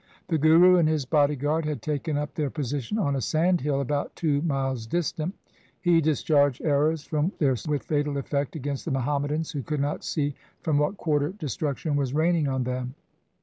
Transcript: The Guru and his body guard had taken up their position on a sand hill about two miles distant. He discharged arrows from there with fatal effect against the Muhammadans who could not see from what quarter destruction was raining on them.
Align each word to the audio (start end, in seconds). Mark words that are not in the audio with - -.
The 0.29 0.39
Guru 0.39 0.77
and 0.77 0.89
his 0.89 1.05
body 1.05 1.35
guard 1.35 1.63
had 1.63 1.83
taken 1.83 2.17
up 2.17 2.33
their 2.33 2.49
position 2.49 2.97
on 2.97 3.15
a 3.15 3.21
sand 3.21 3.61
hill 3.61 3.81
about 3.81 4.15
two 4.15 4.41
miles 4.41 4.87
distant. 4.87 5.35
He 5.79 6.01
discharged 6.01 6.63
arrows 6.63 7.03
from 7.03 7.31
there 7.37 7.55
with 7.69 7.83
fatal 7.83 8.17
effect 8.17 8.55
against 8.55 8.85
the 8.85 8.89
Muhammadans 8.91 9.51
who 9.51 9.61
could 9.61 9.79
not 9.79 10.03
see 10.03 10.33
from 10.61 10.79
what 10.79 10.97
quarter 10.97 11.33
destruction 11.33 11.95
was 11.95 12.15
raining 12.15 12.47
on 12.47 12.63
them. 12.63 12.95